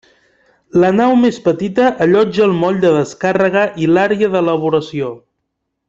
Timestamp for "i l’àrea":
3.85-4.31